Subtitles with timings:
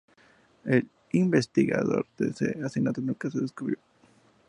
[0.65, 3.77] El instigador de su asesinato nunca se descubrió.